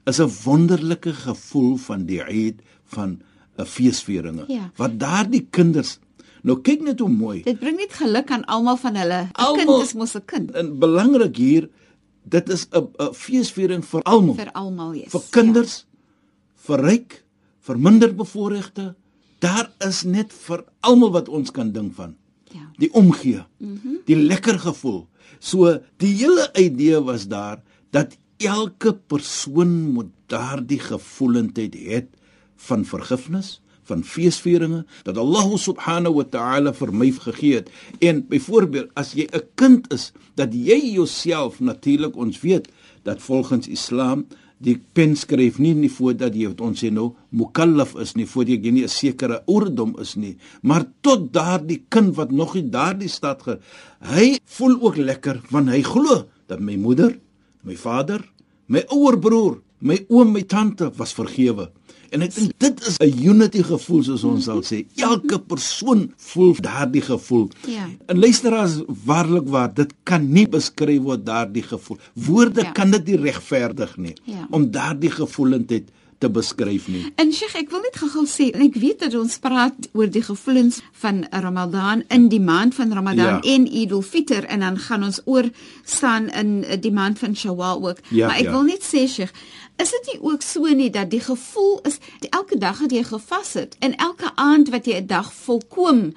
is 0.06 0.20
'n 0.20 0.30
wonderlike 0.44 1.12
gevoel 1.12 1.76
van 1.76 2.06
die 2.06 2.22
Eid 2.22 2.62
van 2.84 3.22
'n 3.58 3.64
feesvieringe. 3.66 4.44
Ja. 4.48 4.70
Wat 4.76 4.98
daardie 4.98 5.46
kinders 5.50 5.98
nou 6.42 6.60
kyk 6.60 6.82
net 6.82 6.98
hoe 6.98 7.08
mooi. 7.08 7.42
Dit 7.42 7.58
bring 7.58 7.76
net 7.76 7.92
geluk 7.92 8.30
aan 8.30 8.44
almal 8.44 8.76
van 8.76 8.94
hulle. 8.94 9.28
'n 9.32 9.56
Kind 9.56 9.82
is 9.82 9.94
mos 9.94 10.14
'n 10.14 10.24
kind. 10.24 10.50
En 10.50 10.78
belangrik 10.78 11.36
hier, 11.36 11.68
dit 12.22 12.48
is 12.48 12.66
'n 12.70 12.88
'n 12.98 13.14
feesviering 13.14 13.84
vir 13.84 14.02
almal. 14.02 14.34
Vir 14.34 14.52
almal, 14.52 14.92
ja. 14.94 15.08
Vir 15.08 15.22
kinders, 15.30 15.78
ja. 15.78 15.98
vir 16.54 16.84
ryk, 16.84 17.24
vir 17.60 17.78
minderbevoorregte. 17.78 18.94
Daar 19.38 19.72
is 19.78 20.02
net 20.02 20.32
vir 20.32 20.64
almal 20.80 21.10
wat 21.10 21.28
ons 21.28 21.50
kan 21.50 21.72
dink 21.72 21.94
van. 21.94 22.16
Ja. 22.52 22.68
Die 22.78 22.92
omgee. 22.92 23.44
Mm 23.58 24.00
die 24.04 24.16
lekker 24.16 24.58
gevoel. 24.58 25.06
So 25.38 25.78
die 26.02 26.14
hele 26.18 26.50
idee 26.58 27.00
was 27.00 27.28
daar 27.28 27.62
dat 27.90 28.16
elke 28.36 28.94
persoon 28.94 29.92
moet 29.92 30.10
daardie 30.26 30.80
gevoelendheid 30.80 31.74
het 31.74 32.08
van 32.56 32.84
vergifnis 32.84 33.60
van 33.82 34.04
feesvieringe 34.06 34.84
dat 35.02 35.18
Allah 35.18 35.56
subhanahu 35.58 36.20
wa 36.20 36.26
ta'ala 36.30 36.72
vir 36.76 36.92
my 36.94 37.10
gegee 37.10 37.60
het 37.60 37.70
en 38.00 38.22
byvoorbeeld 38.30 38.92
as 38.94 39.12
jy 39.18 39.26
'n 39.26 39.46
kind 39.54 39.92
is 39.92 40.12
dat 40.34 40.54
jy 40.54 40.78
jouself 40.94 41.60
natuurlik 41.60 42.16
ons 42.16 42.40
weet 42.40 42.68
dat 43.02 43.22
volgens 43.22 43.68
Islam 43.68 44.26
die 44.62 44.76
pen 44.94 45.16
skryf 45.18 45.58
nie 45.62 45.74
nie 45.74 45.90
voordat 45.90 46.36
jy 46.38 46.52
wat 46.52 46.62
ons 46.62 46.82
sê 46.82 46.90
nou 46.94 47.12
mukallaf 47.34 47.96
is 48.02 48.14
nie 48.18 48.26
voordat 48.30 48.62
jy 48.64 48.72
nie 48.72 48.84
'n 48.84 48.88
sekere 48.88 49.42
ouderdom 49.46 49.96
is 49.98 50.16
nie. 50.16 50.36
Maar 50.62 50.86
tot 51.02 51.32
daardie 51.32 51.82
kind 51.88 52.14
wat 52.16 52.30
nog 52.30 52.56
in 52.56 52.70
daardie 52.70 53.08
stad 53.08 53.42
ge 53.42 53.58
hy 54.00 54.38
voel 54.44 54.78
ook 54.80 54.96
lekker 54.96 55.42
want 55.50 55.68
hy 55.68 55.82
glo 55.82 56.28
dat 56.46 56.60
my 56.60 56.76
moeder 56.76 57.18
my 57.64 57.76
vader 57.76 58.22
my 58.68 58.84
ouer 58.88 59.18
broer 59.18 59.60
my 59.80 59.98
oom 60.08 60.32
my 60.32 60.42
tante 60.42 60.90
was 60.96 61.14
vergewe 61.14 61.70
En 62.12 62.24
ek 62.24 62.34
dink 62.36 62.52
dit 62.60 62.82
is 62.88 62.98
'n 63.00 63.24
unity 63.24 63.62
gevoel 63.64 64.02
soos 64.02 64.24
ons 64.24 64.44
sal 64.44 64.60
sê. 64.60 64.84
Elke 64.96 65.38
persoon 65.40 66.12
voel 66.16 66.54
daardie 66.60 67.00
gevoel. 67.00 67.48
Ja. 67.66 67.88
En 68.06 68.18
luisteraars, 68.18 68.82
waarlik 69.04 69.48
waar, 69.48 69.74
dit 69.74 69.94
kan 70.02 70.32
nie 70.32 70.48
beskryf 70.48 71.02
word 71.02 71.26
daardie 71.26 71.62
gevoel. 71.62 71.98
Woorde 72.14 72.62
ja. 72.62 72.72
kan 72.72 72.90
dit 72.90 73.06
nie 73.06 73.16
regverdig 73.16 73.96
nie 73.96 74.14
ja. 74.24 74.46
om 74.50 74.70
daardie 74.70 75.10
gevoelendheid 75.10 75.88
te 76.22 76.30
beskryf 76.30 76.86
nie. 76.92 77.02
En 77.20 77.32
Sheikh, 77.34 77.56
ek 77.64 77.72
wil 77.74 77.82
net 77.84 77.98
gou 77.98 78.24
sê, 78.30 78.50
en 78.54 78.62
ek 78.64 78.78
weet 78.80 79.02
dat 79.04 79.16
ons 79.18 79.38
praat 79.42 79.88
oor 79.98 80.10
die 80.12 80.22
gevoelens 80.24 80.80
van 81.02 81.24
Ramadan 81.30 82.04
in 82.14 82.28
die 82.32 82.40
maand 82.42 82.76
van 82.78 82.94
Ramadan 82.94 83.40
ja. 83.40 83.54
en 83.54 83.66
Eid 83.66 83.94
al-Fitr 83.96 84.46
en 84.46 84.62
dan 84.64 84.78
gaan 84.78 85.06
ons 85.08 85.20
oor 85.24 85.50
staan 85.84 86.30
in 86.30 86.60
die 86.82 86.94
maand 86.94 87.18
van 87.22 87.34
Shawwal 87.36 87.82
ook. 87.88 88.04
Ja, 88.10 88.30
maar 88.30 88.38
ek 88.38 88.50
ja. 88.50 88.54
wil 88.54 88.68
net 88.70 88.86
sê 88.86 89.06
Sheikh, 89.10 89.34
is 89.82 89.90
dit 89.90 90.12
nie 90.12 90.20
ook 90.22 90.44
so 90.46 90.68
nie 90.68 90.90
dat 90.94 91.10
die 91.10 91.22
gevoel 91.22 91.80
is 91.88 91.98
die 92.22 92.30
elke 92.30 92.58
dag 92.60 92.78
wat 92.84 92.94
jy 92.94 93.02
gevas 93.08 93.54
het 93.58 93.76
en 93.80 93.96
elke 93.96 94.30
aand 94.36 94.70
wat 94.70 94.86
jy 94.86 95.00
'n 95.00 95.10
dag 95.10 95.32
volkom 95.32 96.12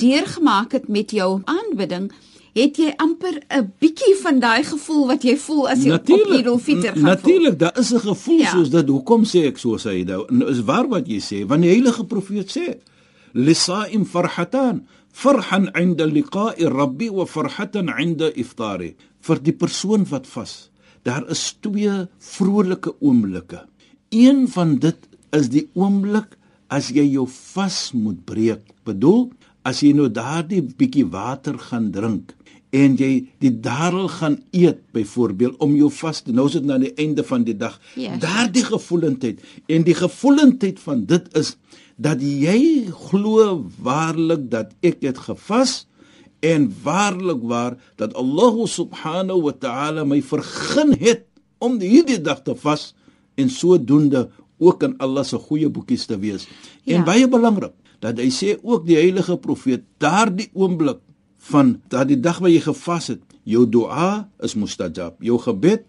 deurgemaak 0.00 0.72
het 0.72 0.88
met 0.88 1.10
jou 1.10 1.42
aanbidding 1.44 2.10
het 2.54 2.78
jy 2.80 2.90
amper 2.98 3.40
'n 3.48 3.72
bietjie 3.78 4.16
van 4.22 4.40
daai 4.40 4.62
gevoel 4.64 5.06
wat 5.06 5.22
jy 5.22 5.36
voel 5.36 5.68
as 5.68 5.82
jy 5.84 5.90
Natuurlijk, 5.90 6.30
op 6.30 6.36
Eid 6.36 6.46
al-Fitr 6.46 6.92
gaan. 6.92 7.02
Natuurlik, 7.02 7.58
daar 7.58 7.78
is 7.78 7.92
'n 7.92 7.98
gevoel 7.98 8.38
ja. 8.38 8.50
soos 8.50 8.70
dit. 8.70 8.88
Hoekom 8.88 9.24
sê 9.24 9.46
ek 9.46 9.58
so 9.58 9.76
sê 9.78 10.04
dit? 10.04 10.30
Is 10.48 10.60
waar 10.64 10.88
wat 10.88 11.06
jy 11.06 11.20
sê, 11.20 11.46
want 11.46 11.62
die 11.62 11.70
heilige 11.70 12.04
profeet 12.04 12.50
sê: 12.56 12.78
"Lisa'im 13.32 14.04
farhatan, 14.04 14.86
farhan 15.12 15.70
'inda 15.74 16.06
liqa'i 16.06 16.64
rabbi 16.64 17.08
wa 17.10 17.26
farhatan 17.26 17.88
'inda 17.88 18.32
iftari." 18.34 18.94
Vir 19.20 19.42
die 19.42 19.52
persoon 19.52 20.04
wat 20.08 20.26
vas, 20.26 20.70
daar 21.02 21.30
is 21.30 21.56
twee 21.60 22.08
vrolike 22.18 22.94
oomblikke. 23.00 23.66
Een 24.08 24.48
van 24.48 24.78
dit 24.78 24.96
is 25.30 25.48
die 25.48 25.68
oomblik 25.74 26.36
as 26.68 26.88
jy 26.88 27.04
jou 27.12 27.26
vas 27.28 27.92
moet 27.92 28.24
breek. 28.24 28.62
Bedoel, 28.84 29.30
as 29.62 29.80
jy 29.80 29.92
nou 29.92 30.08
daardie 30.08 30.62
bietjie 30.62 31.06
water 31.10 31.58
gaan 31.58 31.90
drink 31.90 32.34
en 32.70 32.94
jy 32.98 33.10
die 33.42 33.52
darel 33.62 34.08
gaan 34.08 34.38
eet 34.54 34.82
byvoorbeeld 34.94 35.58
om 35.62 35.74
jou 35.78 35.90
vas 35.90 36.22
te 36.22 36.34
nou 36.34 36.46
is 36.46 36.56
dit 36.58 36.66
na 36.66 36.78
die 36.78 36.92
einde 37.02 37.24
van 37.26 37.44
die 37.46 37.56
dag. 37.58 37.80
Yes. 37.98 38.20
Daardie 38.22 38.64
gevoelendheid 38.68 39.42
en 39.66 39.86
die 39.86 39.96
gevoelendheid 39.98 40.82
van 40.82 41.04
dit 41.10 41.26
is 41.38 41.56
dat 42.00 42.22
jy 42.22 42.90
glo 43.10 43.66
waarlik 43.82 44.46
dat 44.52 44.72
ek 44.86 45.02
het 45.04 45.18
gevas 45.26 45.84
en 46.46 46.70
waarlik 46.84 47.42
waar 47.42 47.76
dat 48.00 48.14
Allah 48.14 48.62
subhanahu 48.64 49.50
wa 49.50 49.52
ta'ala 49.52 50.06
my 50.08 50.22
vergun 50.22 50.94
het 50.96 51.26
om 51.60 51.76
hierdie 51.82 52.20
dag 52.22 52.40
te 52.46 52.54
vas 52.56 52.94
en 53.36 53.50
sodoende 53.52 54.28
ook 54.60 54.82
in 54.86 54.96
Allah 55.00 55.24
se 55.24 55.36
goeie 55.36 55.68
boekies 55.68 56.06
te 56.06 56.18
wees. 56.20 56.46
Ja. 56.84 56.96
En 56.96 57.04
baie 57.04 57.28
belangrik 57.28 57.74
dat 58.00 58.20
hy 58.20 58.30
sê 58.32 58.54
ook 58.62 58.86
die 58.88 58.96
heilige 58.96 59.36
profeet 59.40 59.84
daardie 60.00 60.48
oomblik 60.56 61.02
van 61.48 61.80
daardie 61.88 62.20
dag 62.20 62.38
wat 62.42 62.52
jy 62.52 62.60
gevas 62.60 63.06
het, 63.14 63.22
jou 63.48 63.64
dua 63.68 64.28
is 64.44 64.54
mustajab. 64.54 65.16
Jou 65.24 65.38
gebed 65.40 65.86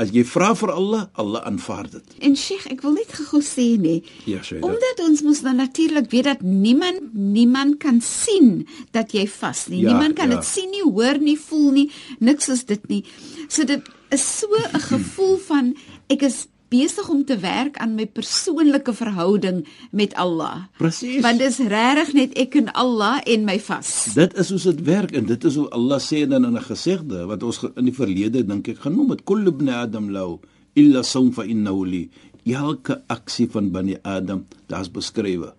as 0.00 0.10
jy 0.12 0.22
vra 0.28 0.50
vir 0.56 0.72
Allah, 0.74 1.04
Allah 1.16 1.44
aanvaar 1.48 1.88
dit. 1.88 2.16
En 2.28 2.36
Sheikh, 2.36 2.66
ek 2.72 2.82
wil 2.84 2.98
net 2.98 3.12
gou 3.16 3.40
sê 3.44 3.64
nee. 3.80 4.02
Ja, 4.28 4.42
Shaida. 4.44 4.66
Omdat 4.68 5.00
ons 5.06 5.22
mos 5.24 5.40
dan 5.44 5.56
natuurlik 5.60 6.10
weet 6.12 6.28
dat 6.28 6.42
niemand 6.44 7.14
niemand 7.16 7.78
kan 7.80 8.02
sien 8.04 8.66
dat 8.96 9.14
jy 9.16 9.24
vas 9.38 9.66
nie. 9.72 9.80
Ja, 9.86 9.94
niemand 9.94 10.18
kan 10.20 10.30
ja. 10.30 10.36
dit 10.36 10.48
sien 10.48 10.68
nie, 10.74 10.84
hoor 10.84 11.20
nie, 11.22 11.38
voel 11.40 11.70
nie, 11.78 11.86
niks 12.20 12.52
is 12.52 12.66
dit 12.68 12.84
nie. 12.92 13.02
So 13.48 13.64
dit 13.64 13.88
is 14.12 14.26
so 14.40 14.52
'n 14.52 14.80
gevoel 14.80 15.36
van 15.48 15.74
ek 16.12 16.22
is 16.22 16.46
besig 16.68 17.08
om 17.08 17.24
te 17.24 17.38
werk 17.38 17.76
aan 17.78 17.94
my 17.94 18.06
persoonlike 18.06 18.92
verhouding 18.92 19.66
met 19.90 20.14
Allah. 20.14 20.66
Presies. 20.78 21.22
Want 21.22 21.38
dis 21.38 21.58
regtig 21.58 22.12
net 22.14 22.34
ek 22.38 22.58
en 22.60 22.72
Allah 22.74 23.20
en 23.24 23.46
my 23.46 23.58
vas. 23.60 23.92
Dit 24.14 24.34
is 24.34 24.50
hoe 24.50 24.60
dit 24.72 24.84
werk 24.86 25.14
en 25.16 25.26
dit 25.26 25.44
is 25.44 25.56
hoe 25.60 25.68
Allah 25.70 26.00
sê 26.02 26.26
dan 26.26 26.44
in 26.44 26.56
'n 26.56 26.68
gesegde 26.68 27.26
wat 27.26 27.42
ons 27.42 27.62
in 27.76 27.84
die 27.84 27.94
verlede 27.94 28.46
dink 28.46 28.68
ek 28.68 28.78
genoem 28.78 29.10
het 29.10 29.24
kullu 29.24 29.50
ibn 29.50 29.68
adam 29.68 30.10
law 30.10 30.38
illa 30.74 31.02
sawm 31.02 31.32
fa 31.32 31.44
innahu 31.44 31.84
li 31.86 32.10
elke 32.54 33.00
aksie 33.10 33.48
van 33.50 33.70
bani 33.74 33.96
adam 34.02 34.44
daar's 34.70 34.90
beskrywe 34.92 35.54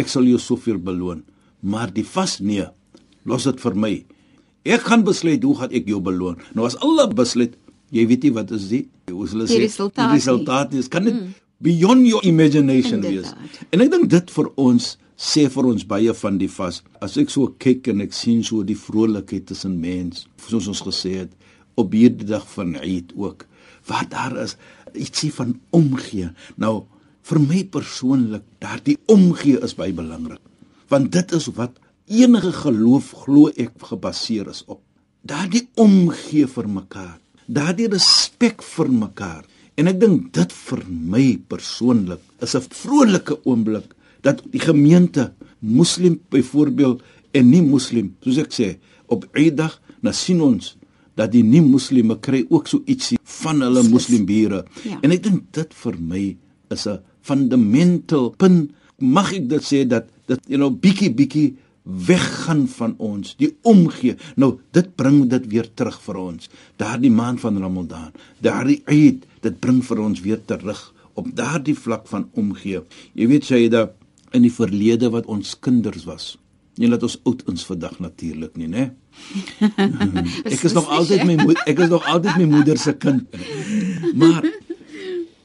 ek 0.00 0.08
sal 0.08 0.24
jou 0.24 0.38
soveel 0.38 0.78
beloon 0.78 1.24
maar 1.60 1.92
die 1.92 2.06
vas 2.06 2.38
nee 2.40 2.66
los 3.28 3.44
dit 3.44 3.60
vir 3.60 3.76
my 3.84 3.92
ek 4.64 4.86
gaan 4.88 5.04
besluit 5.04 5.44
hoe 5.44 5.56
gaan 5.58 5.74
ek 5.76 5.90
jou 5.90 6.00
beloon 6.04 6.40
nou 6.56 6.64
as 6.68 6.78
Allah 6.84 7.08
besluit 7.12 7.56
jy 7.90 8.06
weet 8.06 8.22
nie 8.28 8.32
wat 8.36 8.50
is 8.56 8.68
die 8.70 8.84
hoe 9.10 9.26
hulle 9.28 9.46
Die 9.46 9.56
sê 9.56 9.60
resultaat 9.64 10.04
die 10.04 10.08
nie. 10.14 10.18
resultaat 10.22 10.74
is 10.78 10.88
kan 10.88 11.04
dit 11.04 11.14
mm. 11.14 11.32
beyond 11.60 12.06
your 12.06 12.24
imagination 12.26 13.02
Inderdaad. 13.02 13.36
wees 13.36 13.70
en 13.72 13.80
ek 13.86 13.90
dink 13.90 14.10
dit 14.10 14.30
vir 14.36 14.50
ons 14.56 14.90
sê 15.20 15.44
vir 15.52 15.66
ons 15.68 15.82
baie 15.84 16.12
van 16.16 16.38
die 16.40 16.48
vas. 16.48 16.78
As 17.04 17.18
ek 17.20 17.28
so 17.28 17.50
kyk 17.60 17.90
en 17.92 18.00
ek 18.00 18.14
sien 18.16 18.40
so 18.46 18.62
die 18.64 18.76
vrolikheid 18.78 19.44
tussen 19.50 19.74
mens, 19.82 20.22
soos 20.48 20.68
ons 20.72 20.80
gesê 20.80 21.12
het, 21.26 21.34
op 21.76 21.92
hierdie 21.92 22.24
dag 22.24 22.46
van 22.54 22.72
Eid 22.80 23.12
ook, 23.16 23.44
waar 23.88 24.08
daar 24.08 24.38
is 24.40 24.56
ietsie 24.96 25.28
van 25.36 25.52
omgee. 25.76 26.30
Nou 26.56 26.86
vir 27.28 27.40
my 27.44 27.60
persoonlik, 27.68 28.46
daardie 28.64 28.96
omgee 29.12 29.60
is 29.60 29.76
baie 29.76 29.92
belangrik. 29.92 30.40
Want 30.88 31.12
dit 31.12 31.36
is 31.36 31.50
wat 31.60 31.76
enige 32.08 32.54
geloof 32.64 33.12
glo 33.26 33.52
ek 33.60 33.76
gebaseer 33.92 34.48
is 34.48 34.64
op. 34.72 34.80
Daardie 35.20 35.66
omgee 35.76 36.48
vir 36.48 36.68
mekaar, 36.80 37.19
daardie 37.50 37.88
respek 37.90 38.62
vir 38.62 38.88
mekaar. 38.94 39.44
En 39.78 39.88
ek 39.90 39.98
dink 40.00 40.32
dit 40.36 40.52
vir 40.52 40.82
my 40.88 41.24
persoonlik 41.50 42.20
is 42.42 42.54
'n 42.54 42.62
vrolike 42.82 43.38
oomblik 43.44 43.94
dat 44.22 44.42
die 44.52 44.60
gemeente 44.60 45.32
moslim 45.60 46.20
byvoorbeeld 46.30 47.02
en 47.32 47.50
nie 47.50 47.62
moslim 47.62 48.14
soos 48.22 48.38
ek 48.38 48.52
sê 48.52 48.76
op 49.08 49.24
Eidag 49.34 49.80
na 50.02 50.12
sien 50.12 50.40
ons 50.40 50.76
dat 51.16 51.32
die 51.32 51.42
nie 51.42 51.60
moslime 51.60 52.16
kry 52.20 52.46
ook 52.50 52.68
so 52.68 52.82
ietsie 52.86 53.18
van 53.42 53.60
hulle 53.62 53.82
moslimbure 53.88 54.64
Ja. 54.84 54.98
en 55.02 55.10
ek 55.12 55.22
dink 55.22 55.52
dit 55.52 55.74
vir 55.74 55.96
my 55.98 56.36
is 56.70 56.86
'n 56.86 56.98
fundamental 57.22 58.30
punt 58.38 58.70
mag 58.98 59.32
ek 59.32 59.48
dit 59.48 59.62
sê 59.62 59.84
dat 59.88 60.08
dit 60.28 60.40
you 60.48 60.56
know 60.58 60.70
bietjie 60.70 61.10
bietjie 61.10 61.56
weggaan 62.06 62.66
van 62.68 62.94
ons 62.98 63.34
die 63.40 63.52
omgee. 63.62 64.16
Nou 64.36 64.58
dit 64.76 64.94
bring 64.96 65.24
dit 65.30 65.46
weer 65.52 65.68
terug 65.74 66.00
vir 66.04 66.20
ons. 66.20 66.50
Daardie 66.76 67.12
maand 67.12 67.40
van 67.40 67.58
Ramadan 67.60 68.12
daardie 68.40 68.82
Eid 68.86 69.26
dit 69.44 69.60
bring 69.60 69.80
vir 69.84 70.00
ons 70.00 70.20
weer 70.20 70.40
terug 70.44 70.80
op 71.14 71.26
daardie 71.36 71.76
vlak 71.76 72.06
van 72.08 72.28
omgee. 72.38 72.84
Jy 73.14 73.26
weet 73.26 73.48
Shaida 73.48 73.90
in 74.32 74.46
die 74.46 74.54
verlede 74.54 75.10
wat 75.10 75.26
ons 75.26 75.56
kinders 75.58 76.06
was 76.06 76.36
nie 76.80 76.88
laat 76.88 77.04
ons 77.04 77.18
oud 77.28 77.42
ons 77.50 77.66
vandag 77.68 77.98
natuurlik 78.00 78.56
nie 78.56 78.68
né? 78.70 78.86
Ek 80.54 80.62
is 80.64 80.74
nog 80.76 80.88
altyd 80.88 81.26
my 81.28 81.36
moeder 81.42 81.62
ek 81.68 81.82
is 81.84 81.90
nog 81.92 82.06
altyd 82.08 82.38
my 82.40 82.46
moeder 82.54 82.80
se 82.80 82.94
kind. 82.96 83.26
Maar 84.16 84.46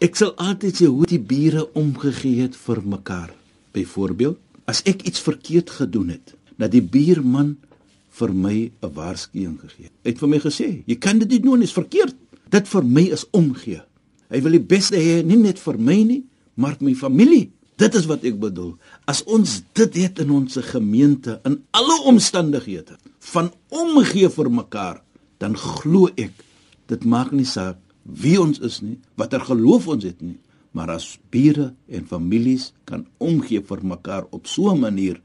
ek 0.05 0.15
sal 0.19 0.31
altyd 0.39 0.79
sê 0.79 0.87
hoe 0.91 1.07
die 1.09 1.19
bure 1.19 1.65
omgegee 1.75 2.45
het 2.45 2.55
vir 2.55 2.83
mekaar. 2.85 3.33
Byvoorbeeld 3.75 4.39
as 4.65 4.81
ek 4.89 5.05
iets 5.05 5.21
verkeerd 5.21 5.69
gedoen 5.69 6.09
het 6.15 6.35
dat 6.59 6.71
die 6.73 6.83
buurman 6.83 7.55
vir 8.15 8.31
my 8.33 8.71
'n 8.81 8.93
waarskuwing 8.93 9.59
gegee. 9.59 9.89
Het 9.89 10.03
hy 10.03 10.09
het 10.09 10.19
vir 10.19 10.29
my 10.29 10.39
gesê 10.39 10.83
jy 10.85 10.95
kan 10.95 11.19
dit 11.19 11.29
nie 11.29 11.39
doen 11.39 11.59
dit 11.59 11.67
is 11.67 11.73
verkeerd. 11.73 12.15
Dit 12.49 12.67
vir 12.67 12.83
my 12.83 13.01
is 13.01 13.25
omgee. 13.31 13.81
Hy 14.29 14.41
wil 14.41 14.51
die 14.51 14.67
beste 14.75 14.95
hê 14.95 15.23
nie 15.23 15.37
net 15.37 15.59
vir 15.59 15.77
my 15.77 16.03
nie 16.03 16.23
maar 16.55 16.77
my 16.79 16.93
familie. 16.95 17.51
Dit 17.77 17.95
is 17.95 18.05
wat 18.05 18.23
ek 18.23 18.39
bedoel. 18.39 18.77
As 19.05 19.23
ons 19.23 19.63
dit 19.73 19.95
het 19.95 20.19
in 20.19 20.31
ons 20.31 20.57
gemeente 20.71 21.41
in 21.43 21.63
alle 21.71 22.01
omstandighede 22.03 22.97
van 23.19 23.51
omgee 23.69 24.29
vir 24.29 24.49
mekaar 24.49 25.01
dan 25.37 25.57
glo 25.57 26.07
ek 26.15 26.31
dit 26.87 27.05
maak 27.05 27.31
nie 27.31 27.45
saak 27.45 27.77
wie 28.05 28.37
ons 28.41 28.59
is 28.59 28.81
nie 28.81 28.97
watter 29.17 29.41
geloof 29.41 29.87
ons 29.87 30.05
het 30.05 30.21
nie 30.21 30.37
maar 30.75 30.91
as 30.91 31.15
bure 31.31 31.71
en 31.87 32.07
families 32.09 32.73
kan 32.89 33.05
omgee 33.23 33.63
vir 33.63 33.81
mekaar 33.95 34.27
op 34.35 34.47
so 34.47 34.73
'n 34.73 34.79
manier 34.79 35.21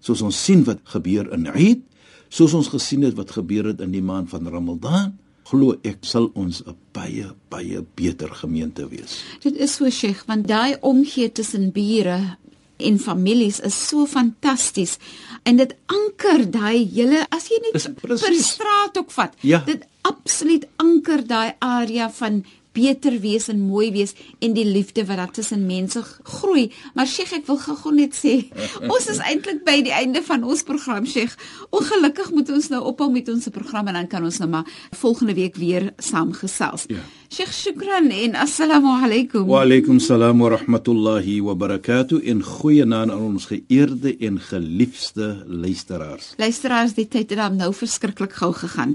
soos 0.00 0.22
ons 0.22 0.44
sien 0.44 0.64
wat 0.64 0.80
gebeur 0.84 1.32
in 1.32 1.46
Eid 1.46 1.82
soos 2.28 2.54
ons 2.54 2.68
gesien 2.68 3.02
het 3.02 3.14
wat 3.14 3.30
gebeur 3.30 3.66
het 3.72 3.80
in 3.80 3.92
die 3.92 4.02
maand 4.02 4.30
van 4.30 4.48
Ramadan 4.48 5.18
glo 5.50 5.76
ek 5.82 5.98
sal 6.00 6.30
ons 6.34 6.62
'n 6.66 6.76
baie 6.92 7.34
baie 7.48 7.84
beter 7.94 8.30
gemeente 8.34 8.88
wees 8.88 9.22
Dit 9.42 9.56
is 9.56 9.74
so 9.74 9.90
Sheikh, 9.90 10.24
want 10.26 10.46
daai 10.46 10.76
omgee 10.80 11.32
tussen 11.32 11.72
bure 11.72 12.36
en 12.76 12.98
families 12.98 13.60
is 13.60 13.74
so 13.88 14.06
fantasties 14.06 14.98
en 15.42 15.56
dit 15.56 15.74
anker 15.86 16.44
daai 16.50 16.84
hele 16.90 17.24
as 17.34 17.48
jy 17.50 17.60
net 17.62 17.86
per 18.00 18.16
straat 18.18 18.98
ook 18.98 19.10
vat. 19.14 19.34
Ja. 19.40 19.62
Dit 19.66 19.86
absoluut 20.02 20.66
anker 20.82 21.26
daai 21.26 21.54
area 21.58 22.10
van 22.10 22.44
beter 22.74 23.18
wees 23.22 23.48
en 23.52 23.60
mooi 23.68 23.90
wees 23.94 24.14
en 24.44 24.54
die 24.56 24.66
liefde 24.66 25.04
wat 25.08 25.20
daar 25.20 25.32
tussen 25.34 25.66
mense 25.66 26.02
groei. 26.22 26.70
Maar 26.94 27.08
Sheikh, 27.08 27.32
ek 27.40 27.48
wil 27.48 27.60
gou 27.62 27.94
net 27.94 28.16
sê, 28.18 28.36
ons 28.94 29.08
is 29.10 29.22
eintlik 29.22 29.62
by 29.66 29.78
die 29.86 29.94
einde 29.94 30.22
van 30.26 30.44
ons 30.44 30.64
program, 30.66 31.06
Sheikh. 31.06 31.36
Ongelukkig 31.74 32.32
moet 32.34 32.50
ons 32.54 32.70
nou 32.74 32.82
ophou 32.92 33.10
met 33.14 33.28
ons 33.32 33.50
program 33.54 33.92
en 33.92 34.00
dan 34.00 34.10
kan 34.10 34.24
ons 34.26 34.40
nou 34.42 34.50
maar 34.56 34.68
volgende 34.98 35.36
week 35.38 35.58
weer 35.60 35.92
saamgesels. 36.02 36.88
Ja. 36.92 37.04
Sheikh, 37.34 37.54
shukran 37.54 38.10
en 38.14 38.36
assalamu 38.38 38.92
alaykum. 39.02 39.46
Wa 39.50 39.64
alaykum 39.64 39.98
salaam 40.02 40.42
wa 40.44 40.52
rahmatullahi 40.54 41.40
wa 41.42 41.54
barakatuh 41.58 42.20
in 42.22 42.42
goeie 42.46 42.84
naam 42.84 43.10
aan 43.10 43.34
ons 43.34 43.48
geëerde 43.50 44.16
en 44.28 44.38
geliefde 44.40 45.44
luisteraars. 45.46 46.34
Luisteraars, 46.38 46.94
die 46.94 47.08
tyd 47.08 47.34
het 47.34 47.40
dan 47.40 47.56
nou 47.58 47.72
verskriklik 47.74 48.36
gou 48.38 48.52
gegaan. 48.54 48.94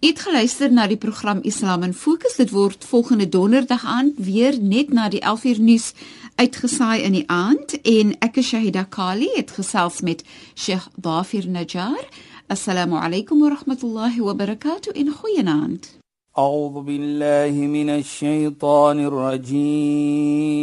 U 0.00 0.06
het 0.06 0.20
geluister 0.20 0.72
na 0.72 0.86
die 0.86 0.96
program 0.96 1.38
Islam 1.42 1.82
in 1.82 1.94
Fokus. 1.94 2.36
Dit 2.36 2.50
word 2.50 2.84
volgende 2.84 3.28
donderdag 3.28 3.84
aand 3.84 4.12
weer 4.16 4.58
net 4.60 4.92
na 4.92 5.08
die 5.08 5.20
11uur 5.20 5.60
nuus 5.60 5.92
uitgesaai 6.34 7.02
in 7.02 7.12
die 7.12 7.28
aand 7.30 7.80
en 7.82 8.18
ek 8.18 8.36
is 8.42 8.48
Shahida 8.48 8.84
Kali 8.84 9.30
het 9.34 9.50
gesels 9.50 10.00
met 10.00 10.24
Sheikh 10.54 10.88
Dafir 10.96 11.48
Najjar. 11.48 12.04
Assalamu 12.46 12.96
alaykum 13.00 13.40
wa 13.40 13.48
rahmatullahi 13.54 14.20
wa 14.20 14.34
barakatuh 14.34 14.92
in 14.94 15.10
goeienaand. 15.12 16.02
أعوذ 16.38 16.82
بالله 16.82 17.50
من 17.50 17.90
الشيطان 17.90 19.06
الرجيم 19.06 20.54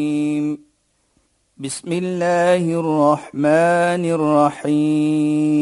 بسم 1.57 1.91
الله 1.91 2.79
الرحمن 2.79 4.05
الرحيم 4.65 5.61